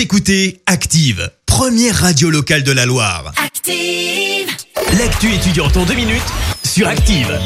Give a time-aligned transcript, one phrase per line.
[0.00, 3.34] Vous écoutez Active, première radio locale de la Loire.
[3.36, 4.48] Active.
[4.98, 6.22] L'actu étudiante en deux minutes
[6.64, 7.38] sur Active.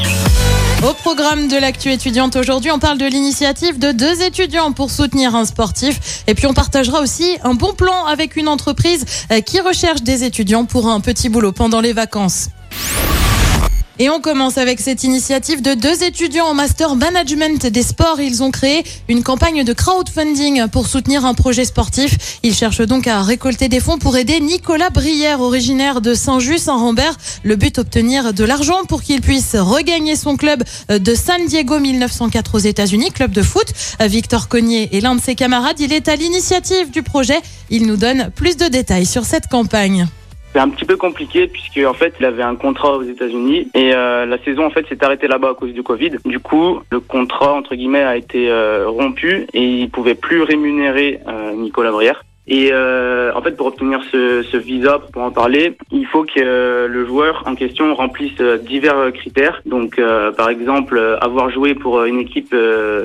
[0.88, 5.34] Au programme de l'actu étudiante aujourd'hui, on parle de l'initiative de deux étudiants pour soutenir
[5.34, 6.22] un sportif.
[6.28, 10.22] Et puis on partagera aussi un bon plan avec une entreprise euh, qui recherche des
[10.22, 12.50] étudiants pour un petit boulot pendant les vacances.
[14.00, 18.18] Et on commence avec cette initiative de deux étudiants en master management des sports.
[18.20, 22.40] Ils ont créé une campagne de crowdfunding pour soutenir un projet sportif.
[22.42, 27.16] Ils cherchent donc à récolter des fonds pour aider Nicolas Brière, originaire de Saint-Just-Saint-Rambert.
[27.44, 32.56] Le but, obtenir de l'argent pour qu'il puisse regagner son club de San Diego 1904
[32.56, 33.66] aux États-Unis, club de foot.
[34.00, 35.78] Victor Cognier est l'un de ses camarades.
[35.78, 37.40] Il est à l'initiative du projet.
[37.70, 40.08] Il nous donne plus de détails sur cette campagne.
[40.54, 43.92] C'est un petit peu compliqué puisque en fait il avait un contrat aux États-Unis et
[43.92, 46.12] euh, la saison en fait s'est arrêtée là-bas à cause du Covid.
[46.24, 51.18] Du coup le contrat entre guillemets a été euh, rompu et il pouvait plus rémunérer
[51.26, 52.22] euh, Nicolas Brière.
[52.46, 56.32] Et euh, en fait, pour obtenir ce, ce, visa, pour en parler, il faut que
[56.38, 59.62] euh, le joueur en question remplisse euh, divers critères.
[59.64, 62.54] Donc, euh, par exemple, avoir joué pour une équipe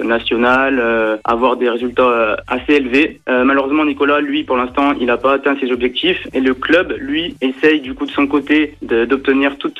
[0.04, 3.20] nationale, avoir des résultats assez élevés.
[3.28, 6.28] malheureusement, Nicolas, lui, pour l'instant, il n'a pas atteint ses objectifs.
[6.34, 9.74] Et le club, lui, essaye du coup de son côté d'obtenir tous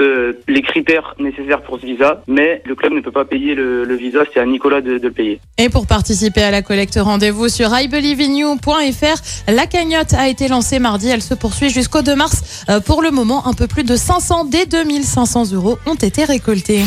[0.48, 2.22] les critères nécessaires pour ce visa.
[2.28, 5.08] Mais le club ne peut pas payer le, le visa, c'est à Nicolas de, de,
[5.08, 5.40] le payer.
[5.58, 9.48] Et pour participer à la collecte, rendez-vous sur ibelieveinyou.fr.
[9.52, 11.09] La cagnotte a été lancée mardi.
[11.09, 12.66] Elle se poursuit jusqu'au 2 mars.
[12.69, 16.83] Euh, pour le moment, un peu plus de 500 des 2500 euros ont été récoltés.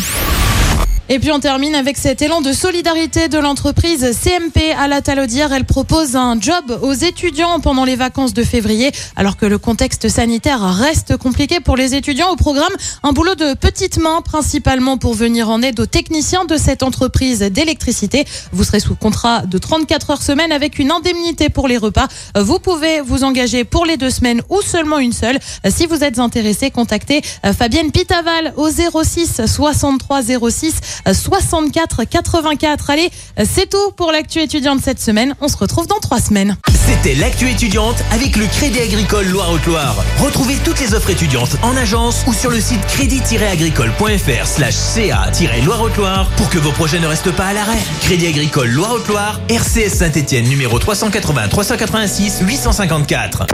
[1.12, 5.52] Et puis on termine avec cet élan de solidarité de l'entreprise CMP à la Talaudière.
[5.52, 10.08] Elle propose un job aux étudiants pendant les vacances de février, alors que le contexte
[10.08, 12.30] sanitaire reste compliqué pour les étudiants.
[12.30, 16.56] Au programme, un boulot de petites mains, principalement pour venir en aide aux techniciens de
[16.56, 18.24] cette entreprise d'électricité.
[18.54, 22.08] Vous serez sous contrat de 34 heures semaine avec une indemnité pour les repas.
[22.40, 25.38] Vous pouvez vous engager pour les deux semaines ou seulement une seule.
[25.68, 27.20] Si vous êtes intéressé, contactez
[27.54, 32.90] Fabienne Pitaval au 06 63 06 64 84.
[32.90, 33.10] Allez,
[33.44, 35.34] c'est tout pour l'actu étudiante cette semaine.
[35.40, 36.56] On se retrouve dans trois semaines.
[36.86, 39.96] C'était l'actu étudiante avec le Crédit Agricole Loire-Haute-Loire.
[40.18, 46.48] Retrouvez toutes les offres étudiantes en agence ou sur le site crédit-agricole.fr slash ca-loire-haute-Loire pour
[46.50, 47.78] que vos projets ne restent pas à l'arrêt.
[48.02, 53.46] Crédit Agricole Loire-Haute-Loire, RCS Saint-Etienne numéro 380 386 854.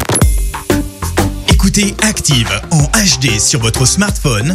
[1.49, 4.55] Écoutez Active en HD sur votre smartphone